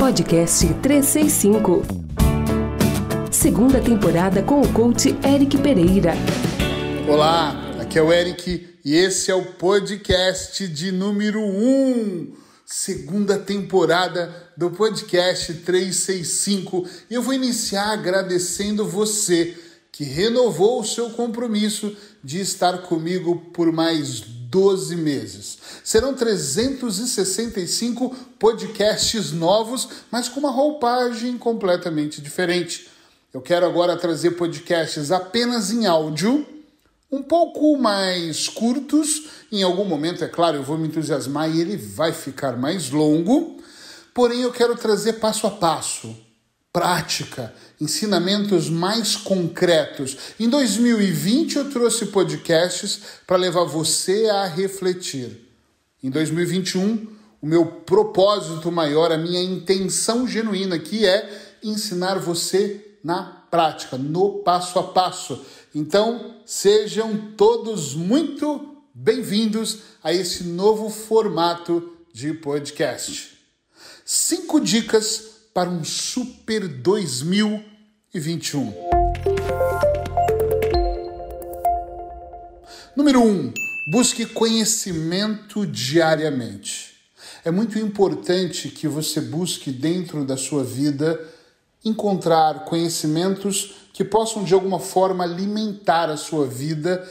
Podcast 0.00 0.66
365. 0.80 1.82
Segunda 3.30 3.82
temporada 3.82 4.42
com 4.42 4.62
o 4.62 4.72
coach 4.72 5.14
Eric 5.22 5.58
Pereira. 5.58 6.14
Olá, 7.06 7.76
aqui 7.78 7.98
é 7.98 8.02
o 8.02 8.10
Eric 8.10 8.78
e 8.82 8.96
esse 8.96 9.30
é 9.30 9.34
o 9.34 9.44
podcast 9.44 10.66
de 10.68 10.90
número 10.90 11.38
1. 11.38 11.52
Um, 11.52 12.32
segunda 12.64 13.38
temporada 13.38 14.34
do 14.56 14.70
podcast 14.70 15.52
365. 15.52 16.88
E 17.10 17.14
eu 17.14 17.20
vou 17.20 17.34
iniciar 17.34 17.92
agradecendo 17.92 18.88
você 18.88 19.54
que 19.92 20.02
renovou 20.02 20.80
o 20.80 20.84
seu 20.84 21.10
compromisso 21.10 21.94
de 22.24 22.40
estar 22.40 22.78
comigo 22.78 23.50
por 23.52 23.70
mais 23.70 24.22
12 24.22 24.96
meses. 24.96 25.58
Serão 25.82 26.14
365 26.14 28.14
podcasts 28.38 29.32
novos, 29.32 29.88
mas 30.10 30.28
com 30.28 30.40
uma 30.40 30.50
roupagem 30.50 31.38
completamente 31.38 32.20
diferente. 32.20 32.88
Eu 33.32 33.40
quero 33.40 33.64
agora 33.64 33.96
trazer 33.96 34.32
podcasts 34.32 35.12
apenas 35.12 35.70
em 35.70 35.86
áudio, 35.86 36.44
um 37.10 37.22
pouco 37.22 37.76
mais 37.76 38.48
curtos. 38.48 39.28
Em 39.52 39.62
algum 39.62 39.84
momento, 39.84 40.24
é 40.24 40.28
claro, 40.28 40.56
eu 40.56 40.62
vou 40.62 40.76
me 40.76 40.88
entusiasmar 40.88 41.50
e 41.50 41.60
ele 41.60 41.76
vai 41.76 42.12
ficar 42.12 42.56
mais 42.56 42.90
longo. 42.90 43.62
Porém, 44.12 44.42
eu 44.42 44.52
quero 44.52 44.76
trazer 44.76 45.14
passo 45.14 45.46
a 45.46 45.50
passo, 45.50 46.16
prática, 46.72 47.54
ensinamentos 47.80 48.68
mais 48.68 49.16
concretos. 49.16 50.16
Em 50.38 50.48
2020 50.48 51.56
eu 51.56 51.70
trouxe 51.70 52.06
podcasts 52.06 53.00
para 53.26 53.36
levar 53.36 53.64
você 53.64 54.28
a 54.28 54.46
refletir. 54.46 55.49
Em 56.02 56.08
2021, 56.08 57.08
o 57.42 57.46
meu 57.46 57.66
propósito 57.66 58.72
maior, 58.72 59.12
a 59.12 59.18
minha 59.18 59.42
intenção 59.42 60.26
genuína 60.26 60.76
aqui 60.76 61.06
é 61.06 61.58
ensinar 61.62 62.18
você 62.18 62.96
na 63.04 63.22
prática, 63.50 63.98
no 63.98 64.38
passo 64.38 64.78
a 64.78 64.82
passo. 64.82 65.44
Então, 65.74 66.36
sejam 66.46 67.34
todos 67.36 67.94
muito 67.94 68.82
bem-vindos 68.94 69.80
a 70.02 70.10
esse 70.10 70.44
novo 70.44 70.88
formato 70.88 71.98
de 72.14 72.32
podcast. 72.32 73.38
Cinco 74.02 74.58
dicas 74.58 75.22
para 75.52 75.68
um 75.68 75.84
super 75.84 76.66
2021. 76.66 78.72
Número 82.96 83.20
1. 83.20 83.22
Um, 83.22 83.52
busque 83.90 84.24
conhecimento 84.24 85.66
diariamente. 85.66 86.94
É 87.44 87.50
muito 87.50 87.76
importante 87.76 88.68
que 88.68 88.86
você 88.86 89.20
busque 89.20 89.72
dentro 89.72 90.24
da 90.24 90.36
sua 90.36 90.62
vida 90.62 91.20
encontrar 91.84 92.66
conhecimentos 92.66 93.74
que 93.92 94.04
possam 94.04 94.44
de 94.44 94.54
alguma 94.54 94.78
forma 94.78 95.24
alimentar 95.24 96.08
a 96.08 96.16
sua 96.16 96.46
vida 96.46 97.04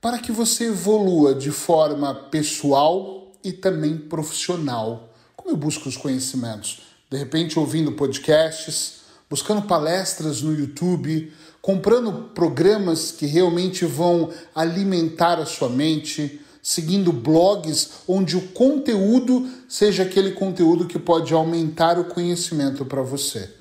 para 0.00 0.18
que 0.18 0.32
você 0.32 0.64
evolua 0.64 1.32
de 1.32 1.52
forma 1.52 2.12
pessoal 2.12 3.30
e 3.44 3.52
também 3.52 3.96
profissional. 3.96 5.14
Como 5.36 5.50
eu 5.50 5.56
busco 5.56 5.88
os 5.88 5.96
conhecimentos? 5.96 6.80
De 7.08 7.18
repente, 7.18 7.56
ouvindo 7.56 7.92
podcasts, 7.92 9.02
buscando 9.30 9.62
palestras 9.62 10.42
no 10.42 10.52
YouTube, 10.52 11.32
comprando 11.60 12.30
programas 12.34 13.10
que 13.12 13.26
realmente 13.26 13.84
vão 13.84 14.30
alimentar 14.54 15.38
a 15.38 15.46
sua 15.46 15.68
mente, 15.68 16.40
seguindo 16.62 17.12
blogs 17.12 17.90
onde 18.06 18.36
o 18.36 18.48
conteúdo 18.48 19.48
seja 19.68 20.02
aquele 20.02 20.32
conteúdo 20.32 20.86
que 20.86 20.98
pode 20.98 21.32
aumentar 21.32 21.98
o 21.98 22.04
conhecimento 22.04 22.84
para 22.84 23.02
você 23.02 23.60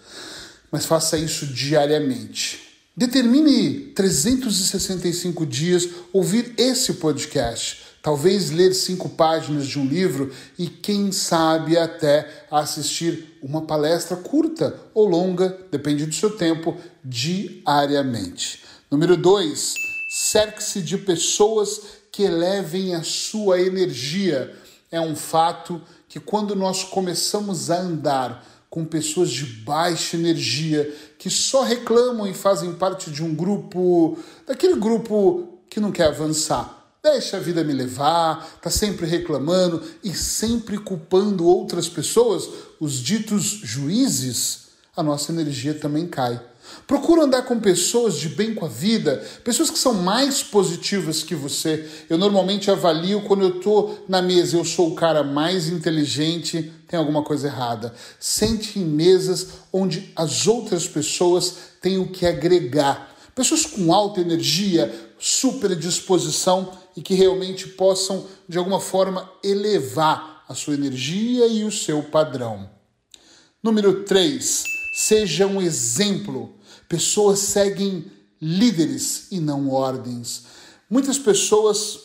mas 0.71 0.85
faça 0.85 1.17
isso 1.17 1.47
diariamente. 1.47 2.67
Determine 2.95 3.91
365 3.95 5.45
dias 5.45 5.87
ouvir 6.11 6.53
esse 6.57 6.93
podcast, 6.95 7.81
talvez 8.01 8.49
ler 8.49 8.73
cinco 8.73 9.09
páginas 9.09 9.67
de 9.67 9.79
um 9.79 9.85
livro 9.85 10.31
e, 10.57 10.67
quem 10.67 11.11
sabe, 11.11 11.77
até 11.77 12.45
assistir 12.49 13.37
uma 13.41 13.61
palestra 13.61 14.17
curta 14.17 14.79
ou 14.93 15.07
longa, 15.07 15.57
depende 15.71 16.05
do 16.05 16.13
seu 16.13 16.31
tempo, 16.31 16.77
diariamente. 17.03 18.63
Número 18.89 19.15
2. 19.15 19.73
Cerque-se 20.09 20.81
de 20.81 20.97
pessoas 20.97 21.81
que 22.11 22.23
elevem 22.23 22.95
a 22.95 23.03
sua 23.03 23.61
energia. 23.61 24.55
É 24.91 24.99
um 24.99 25.15
fato 25.15 25.81
que, 26.07 26.19
quando 26.19 26.55
nós 26.55 26.83
começamos 26.83 27.69
a 27.69 27.79
andar 27.79 28.45
com 28.69 28.85
pessoas 28.85 29.31
de 29.31 29.45
baixa 29.45 30.15
energia 30.15 30.91
que 31.17 31.29
só 31.29 31.63
reclamam 31.63 32.27
e 32.27 32.33
fazem 32.33 32.73
parte 32.73 33.11
de 33.11 33.23
um 33.23 33.33
grupo, 33.33 34.17
daquele 34.45 34.75
grupo 34.75 35.59
que 35.69 35.79
não 35.79 35.91
quer 35.91 36.07
avançar. 36.07 36.78
Deixa 37.01 37.37
a 37.37 37.39
vida 37.39 37.63
me 37.63 37.71
levar, 37.71 38.59
tá 38.61 38.69
sempre 38.69 39.05
reclamando 39.05 39.81
e 40.03 40.13
sempre 40.13 40.77
culpando 40.77 41.47
outras 41.47 41.87
pessoas, 41.87 42.49
os 42.77 42.95
ditos 42.95 43.43
juízes, 43.63 44.67
a 44.95 45.01
nossa 45.01 45.31
energia 45.31 45.73
também 45.73 46.05
cai. 46.07 46.41
Procura 46.85 47.23
andar 47.23 47.43
com 47.43 47.57
pessoas 47.57 48.17
de 48.17 48.27
bem 48.27 48.53
com 48.53 48.65
a 48.65 48.69
vida, 48.69 49.23
pessoas 49.45 49.69
que 49.69 49.79
são 49.79 49.93
mais 49.93 50.43
positivas 50.43 51.23
que 51.23 51.33
você. 51.33 51.87
Eu 52.09 52.17
normalmente 52.17 52.69
avalio 52.69 53.21
quando 53.21 53.43
eu 53.43 53.57
estou 53.57 54.03
na 54.07 54.21
mesa, 54.21 54.57
eu 54.57 54.65
sou 54.65 54.91
o 54.91 54.95
cara 54.95 55.23
mais 55.23 55.69
inteligente, 55.69 56.71
tem 56.85 56.99
alguma 56.99 57.23
coisa 57.23 57.47
errada. 57.47 57.93
Sente 58.19 58.77
em 58.77 58.85
mesas 58.85 59.47
onde 59.71 60.11
as 60.17 60.47
outras 60.47 60.85
pessoas 60.85 61.55
têm 61.81 61.97
o 61.97 62.11
que 62.11 62.25
agregar. 62.25 63.15
Pessoas 63.33 63.65
com 63.65 63.93
alta 63.93 64.19
energia, 64.19 65.08
super 65.19 65.75
disposição 65.75 66.71
e 66.95 67.01
que 67.01 67.13
realmente 67.13 67.67
possam, 67.67 68.25
de 68.47 68.57
alguma 68.57 68.79
forma, 68.79 69.29
elevar 69.43 70.45
a 70.47 70.55
sua 70.55 70.73
energia 70.73 71.47
e 71.47 71.63
o 71.63 71.71
seu 71.71 72.01
padrão. 72.03 72.69
Número 73.61 74.03
3. 74.03 74.63
Seja 74.93 75.45
um 75.45 75.61
exemplo 75.61 76.59
Pessoas 76.89 77.37
seguem 77.37 78.11
líderes 78.41 79.27
e 79.29 79.39
não 79.39 79.69
ordens. 79.69 80.45
Muitas 80.89 81.19
pessoas 81.19 81.99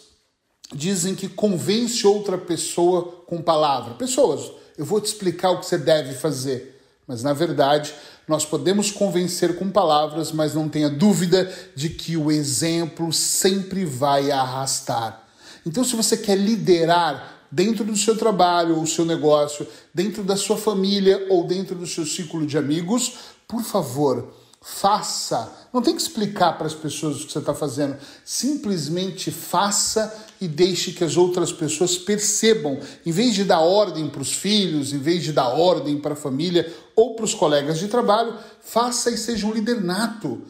dizem 0.75 1.15
que 1.15 1.27
convence 1.27 2.07
outra 2.07 2.37
pessoa 2.37 3.25
com 3.27 3.41
palavra. 3.41 3.95
Pessoas, 3.95 4.53
eu 4.77 4.85
vou 4.85 5.01
te 5.01 5.07
explicar 5.07 5.53
o 5.53 5.61
que 5.61 5.65
você 5.65 5.79
deve 5.79 6.13
fazer. 6.13 6.74
Mas 7.07 7.23
na 7.23 7.33
verdade, 7.33 7.95
nós 8.27 8.47
podemos 8.47 8.91
convencer 8.91 9.57
com 9.57 9.71
palavras, 9.71 10.33
mas 10.33 10.55
não 10.55 10.69
tenha 10.69 10.89
dúvida 10.89 11.53
de 11.75 11.91
que 11.91 12.17
o 12.17 12.31
exemplo 12.31 13.13
sempre 13.13 13.85
vai 13.85 14.31
arrastar. 14.31 15.23
Então, 15.67 15.85
se 15.85 15.97
você 15.97 16.17
quer 16.17 16.37
liderar 16.37 17.47
dentro 17.51 17.85
do 17.85 17.97
seu 17.97 18.17
trabalho 18.17 18.79
ou 18.79 18.87
seu 18.87 19.05
negócio, 19.05 19.67
dentro 19.93 20.23
da 20.23 20.37
sua 20.37 20.57
família 20.57 21.27
ou 21.31 21.47
dentro 21.47 21.75
do 21.75 21.87
seu 21.87 22.05
círculo 22.05 22.47
de 22.47 22.59
amigos, 22.59 23.15
por 23.47 23.63
favor, 23.63 24.35
Faça. 24.67 25.53
Não 25.75 25.83
tem 25.83 25.95
que 25.95 26.01
explicar 26.01 26.57
para 26.57 26.67
as 26.67 26.73
pessoas 26.73 27.17
o 27.17 27.27
que 27.27 27.33
você 27.33 27.39
está 27.39 27.53
fazendo. 27.53 27.99
Simplesmente 28.25 29.31
faça 29.31 30.11
e 30.41 30.49
deixe 30.49 30.93
que 30.93 31.05
as 31.05 31.19
outras 31.19 31.53
pessoas 31.53 31.99
percebam. 31.99 32.81
Em 33.05 33.13
vez 33.13 33.35
de 33.35 33.45
dar 33.45 33.61
ordem 33.61 34.09
para 34.09 34.23
os 34.23 34.33
filhos, 34.33 34.95
em 34.95 34.99
vez 34.99 35.23
de 35.23 35.35
dar 35.35 35.49
ordem 35.49 36.01
para 36.01 36.15
a 36.15 36.17
família 36.17 36.75
ou 36.97 37.15
para 37.15 37.27
os 37.27 37.35
colegas 37.35 37.79
de 37.79 37.89
trabalho, 37.89 38.39
faça 38.63 39.11
e 39.11 39.19
seja 39.19 39.47
um 39.47 39.53
líder 39.53 39.85
nato. 39.85 40.41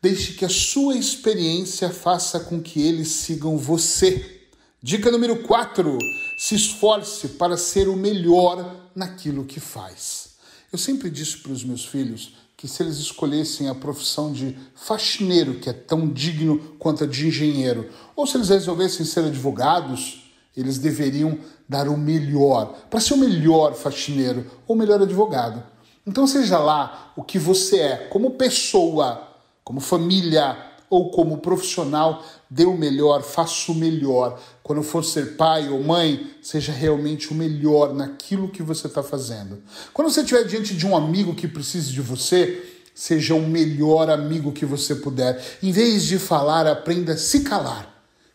Deixe 0.00 0.34
que 0.34 0.44
a 0.44 0.48
sua 0.48 0.94
experiência 0.94 1.90
faça 1.90 2.38
com 2.38 2.62
que 2.62 2.80
eles 2.80 3.08
sigam 3.08 3.58
você. 3.58 4.46
Dica 4.80 5.10
número 5.10 5.42
4: 5.42 5.98
se 6.38 6.54
esforce 6.54 7.30
para 7.30 7.56
ser 7.56 7.88
o 7.88 7.96
melhor 7.96 8.88
naquilo 8.94 9.44
que 9.44 9.58
faz. 9.58 10.30
Eu 10.72 10.78
sempre 10.78 11.10
disse 11.10 11.38
para 11.38 11.50
os 11.50 11.64
meus 11.64 11.84
filhos 11.84 12.38
que 12.60 12.68
se 12.68 12.82
eles 12.82 12.98
escolhessem 12.98 13.70
a 13.70 13.74
profissão 13.74 14.30
de 14.30 14.54
faxineiro, 14.74 15.54
que 15.54 15.70
é 15.70 15.72
tão 15.72 16.06
digno 16.06 16.58
quanto 16.78 17.04
a 17.04 17.06
de 17.06 17.26
engenheiro, 17.26 17.88
ou 18.14 18.26
se 18.26 18.36
eles 18.36 18.50
resolvessem 18.50 19.06
ser 19.06 19.24
advogados, 19.24 20.30
eles 20.54 20.76
deveriam 20.76 21.38
dar 21.66 21.88
o 21.88 21.96
melhor, 21.96 22.74
para 22.90 23.00
ser 23.00 23.14
o 23.14 23.16
melhor 23.16 23.72
faxineiro 23.72 24.44
ou 24.68 24.76
melhor 24.76 25.00
advogado. 25.00 25.62
Então, 26.06 26.26
seja 26.26 26.58
lá 26.58 27.14
o 27.16 27.22
que 27.22 27.38
você 27.38 27.78
é, 27.78 27.96
como 28.08 28.32
pessoa, 28.32 29.26
como 29.64 29.80
família, 29.80 30.69
ou 30.90 31.12
como 31.12 31.38
profissional, 31.38 32.22
dê 32.50 32.64
o 32.64 32.76
melhor, 32.76 33.22
faça 33.22 33.70
o 33.70 33.74
melhor. 33.74 34.38
Quando 34.60 34.82
for 34.82 35.04
ser 35.04 35.36
pai 35.36 35.68
ou 35.68 35.82
mãe, 35.82 36.28
seja 36.42 36.72
realmente 36.72 37.30
o 37.30 37.34
melhor 37.34 37.94
naquilo 37.94 38.48
que 38.48 38.62
você 38.62 38.88
está 38.88 39.02
fazendo. 39.02 39.62
Quando 39.94 40.10
você 40.10 40.20
estiver 40.20 40.42
diante 40.44 40.74
de 40.74 40.84
um 40.84 40.96
amigo 40.96 41.34
que 41.34 41.46
precise 41.46 41.92
de 41.92 42.00
você, 42.00 42.60
seja 42.92 43.34
o 43.34 43.48
melhor 43.48 44.10
amigo 44.10 44.50
que 44.52 44.66
você 44.66 44.96
puder. 44.96 45.40
Em 45.62 45.70
vez 45.70 46.02
de 46.02 46.18
falar, 46.18 46.66
aprenda 46.66 47.12
a 47.12 47.16
se 47.16 47.40
calar. 47.40 47.88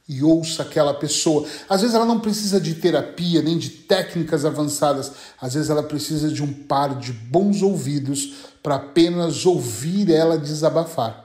e 0.08 0.22
ouça 0.24 0.62
aquela 0.62 0.94
pessoa. 0.94 1.48
Às 1.68 1.82
vezes 1.82 1.96
ela 1.96 2.06
não 2.06 2.20
precisa 2.20 2.62
de 2.62 2.76
terapia 2.76 3.42
nem 3.42 3.58
de 3.58 3.72
técnicas 3.72 4.46
avançadas, 4.46 5.12
às 5.42 5.56
vezes 5.56 5.70
ela 5.70 5.82
precisa 5.82 6.30
de 6.30 6.44
um 6.44 6.54
par 6.54 7.00
de 7.00 7.12
bons 7.12 7.64
ouvidos 7.64 8.34
para 8.62 8.76
apenas 8.76 9.48
ouvir 9.48 10.12
ela 10.12 10.38
desabafar. 10.38 11.25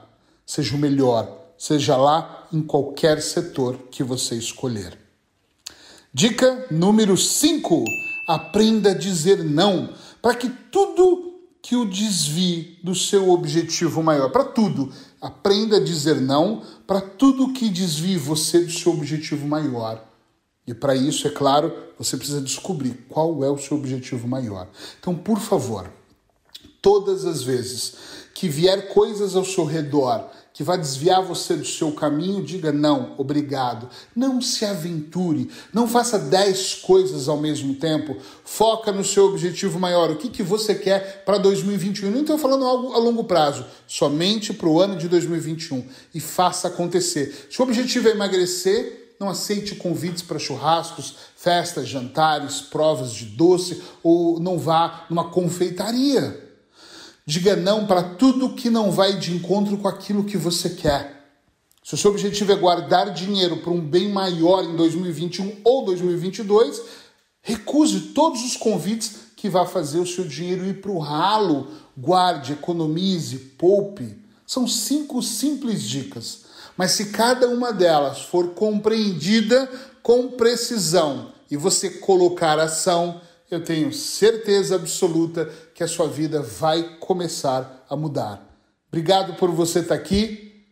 Seja 0.51 0.75
o 0.75 0.77
melhor, 0.77 1.53
seja 1.57 1.95
lá 1.95 2.45
em 2.51 2.61
qualquer 2.61 3.21
setor 3.21 3.77
que 3.89 4.03
você 4.03 4.35
escolher. 4.35 4.97
Dica 6.13 6.67
número 6.69 7.15
5: 7.15 7.85
aprenda 8.27 8.91
a 8.91 8.93
dizer 8.93 9.45
não 9.45 9.93
para 10.21 10.35
que 10.35 10.49
tudo 10.49 11.39
que 11.61 11.77
o 11.77 11.85
desvie 11.85 12.77
do 12.83 12.93
seu 12.93 13.29
objetivo 13.29 14.03
maior. 14.03 14.29
Para 14.29 14.43
tudo. 14.43 14.91
Aprenda 15.21 15.77
a 15.77 15.81
dizer 15.81 16.19
não 16.19 16.61
para 16.85 16.99
tudo 16.99 17.53
que 17.53 17.69
desvie 17.69 18.17
você 18.17 18.59
do 18.59 18.71
seu 18.73 18.91
objetivo 18.91 19.47
maior. 19.47 20.05
E 20.67 20.73
para 20.73 20.93
isso, 20.93 21.25
é 21.27 21.31
claro, 21.31 21.73
você 21.97 22.17
precisa 22.17 22.41
descobrir 22.41 23.05
qual 23.07 23.41
é 23.41 23.49
o 23.49 23.57
seu 23.57 23.77
objetivo 23.77 24.27
maior. 24.27 24.67
Então, 24.99 25.15
por 25.15 25.39
favor, 25.39 25.89
todas 26.81 27.23
as 27.23 27.41
vezes 27.41 27.93
que 28.33 28.49
vier 28.49 28.89
coisas 28.93 29.35
ao 29.35 29.45
seu 29.45 29.63
redor 29.63 30.29
que 30.53 30.63
vai 30.63 30.77
desviar 30.77 31.23
você 31.23 31.55
do 31.55 31.65
seu 31.65 31.91
caminho, 31.91 32.43
diga 32.43 32.71
não, 32.71 33.15
obrigado. 33.17 33.89
Não 34.15 34.41
se 34.41 34.65
aventure, 34.65 35.49
não 35.73 35.87
faça 35.87 36.19
dez 36.19 36.73
coisas 36.73 37.29
ao 37.29 37.37
mesmo 37.37 37.75
tempo. 37.75 38.17
Foca 38.43 38.91
no 38.91 39.03
seu 39.03 39.25
objetivo 39.25 39.79
maior. 39.79 40.11
O 40.11 40.17
que, 40.17 40.29
que 40.29 40.43
você 40.43 40.75
quer 40.75 41.23
para 41.23 41.37
2021? 41.37 42.11
Não 42.11 42.21
estou 42.21 42.37
falando 42.37 42.65
algo 42.65 42.93
a 42.93 42.97
longo 42.97 43.23
prazo, 43.23 43.65
somente 43.87 44.53
para 44.53 44.67
o 44.67 44.79
ano 44.79 44.97
de 44.97 45.07
2021. 45.07 45.87
E 46.13 46.19
faça 46.19 46.67
acontecer. 46.67 47.47
Se 47.49 47.61
o 47.61 47.63
objetivo 47.63 48.09
é 48.09 48.11
emagrecer, 48.11 49.15
não 49.21 49.29
aceite 49.29 49.75
convites 49.75 50.23
para 50.23 50.39
churrascos, 50.39 51.15
festas, 51.35 51.87
jantares, 51.87 52.59
provas 52.59 53.13
de 53.13 53.25
doce 53.25 53.81
ou 54.03 54.39
não 54.39 54.57
vá 54.57 55.05
numa 55.09 55.29
confeitaria. 55.29 56.50
Diga 57.31 57.55
não 57.55 57.87
para 57.87 58.03
tudo 58.03 58.55
que 58.55 58.69
não 58.69 58.91
vai 58.91 59.17
de 59.17 59.33
encontro 59.33 59.77
com 59.77 59.87
aquilo 59.87 60.25
que 60.25 60.35
você 60.35 60.71
quer. 60.71 61.31
Se 61.81 61.93
o 61.93 61.97
seu 61.97 62.11
objetivo 62.11 62.51
é 62.51 62.55
guardar 62.55 63.13
dinheiro 63.13 63.55
para 63.55 63.71
um 63.71 63.79
bem 63.79 64.09
maior 64.09 64.65
em 64.65 64.75
2021 64.75 65.61
ou 65.63 65.85
2022, 65.85 66.81
recuse 67.41 68.01
todos 68.13 68.43
os 68.43 68.57
convites 68.57 69.13
que 69.37 69.47
vá 69.47 69.65
fazer 69.65 69.99
o 69.99 70.05
seu 70.05 70.25
dinheiro 70.25 70.65
ir 70.65 70.81
para 70.81 70.91
o 70.91 70.99
ralo. 70.99 71.69
Guarde, 71.97 72.51
economize, 72.51 73.37
poupe. 73.57 74.13
São 74.45 74.67
cinco 74.67 75.23
simples 75.23 75.83
dicas. 75.83 76.41
Mas 76.75 76.91
se 76.91 77.11
cada 77.11 77.47
uma 77.47 77.71
delas 77.71 78.23
for 78.23 78.49
compreendida 78.49 79.71
com 80.03 80.31
precisão 80.31 81.31
e 81.49 81.55
você 81.55 81.91
colocar 81.91 82.59
ação, 82.59 83.21
eu 83.51 83.61
tenho 83.61 83.91
certeza 83.91 84.75
absoluta 84.75 85.49
que 85.75 85.83
a 85.83 85.87
sua 85.87 86.07
vida 86.07 86.41
vai 86.41 86.97
começar 86.99 87.85
a 87.89 87.95
mudar. 87.97 88.47
Obrigado 88.87 89.33
por 89.35 89.51
você 89.51 89.79
estar 89.79 89.95
aqui. 89.95 90.65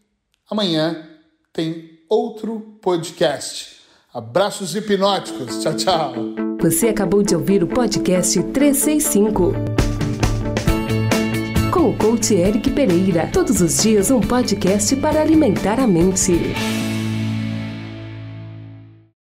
Amanhã 0.50 1.08
tem 1.52 2.00
outro 2.10 2.78
podcast. 2.82 3.78
Abraços 4.14 4.76
hipnóticos. 4.76 5.62
Tchau, 5.62 5.76
tchau. 5.76 6.14
Você 6.62 6.88
acabou 6.88 7.22
de 7.22 7.36
ouvir 7.36 7.64
o 7.64 7.68
podcast 7.68 8.42
365. 8.44 9.54
Com 11.72 11.92
o 11.92 11.98
coach 11.98 12.34
Eric 12.34 12.72
Pereira. 12.72 13.30
Todos 13.32 13.62
os 13.62 13.84
dias 13.84 14.10
um 14.10 14.20
podcast 14.20 14.96
para 14.96 15.22
alimentar 15.22 15.80
a 15.80 15.88
mente. 15.88 16.89